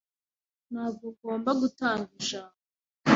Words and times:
Ntabwo 0.71 1.05
ngomba 1.15 1.51
gutanga 1.61 2.09
ijambo. 2.19 2.57